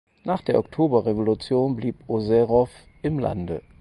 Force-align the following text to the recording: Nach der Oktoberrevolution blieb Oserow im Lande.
Nach 0.23 0.41
der 0.41 0.57
Oktoberrevolution 0.57 1.75
blieb 1.75 1.99
Oserow 2.07 2.71
im 3.03 3.19
Lande. 3.19 3.61